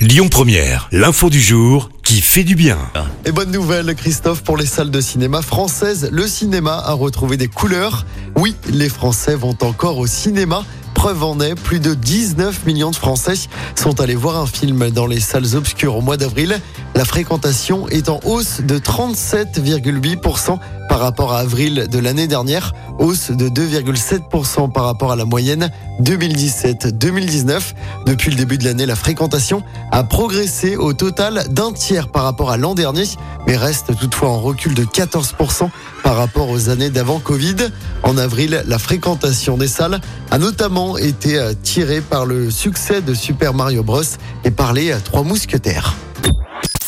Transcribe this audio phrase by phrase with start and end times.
[0.00, 2.78] Lyon Première, l'info du jour qui fait du bien.
[3.26, 7.48] Et bonne nouvelle, Christophe, pour les salles de cinéma françaises, le cinéma a retrouvé des
[7.48, 8.06] couleurs.
[8.34, 10.64] Oui, les Français vont encore au cinéma.
[10.94, 13.34] Preuve en est, plus de 19 millions de Français
[13.74, 16.58] sont allés voir un film dans les salles obscures au mois d'avril.
[16.94, 23.30] La fréquentation est en hausse de 37,8% par rapport à avril de l'année dernière, hausse
[23.30, 25.70] de 2,7% par rapport à la moyenne
[26.02, 27.74] 2017-2019.
[28.06, 32.50] Depuis le début de l'année, la fréquentation a progressé au total d'un tiers par rapport
[32.50, 33.04] à l'an dernier,
[33.46, 35.70] mais reste toutefois en recul de 14%
[36.02, 37.56] par rapport aux années d'avant Covid.
[38.02, 40.00] En avril, la fréquentation des salles
[40.30, 44.02] a notamment été euh, tirée par le succès de Super Mario Bros
[44.44, 45.94] et par les euh, Trois Mousquetaires.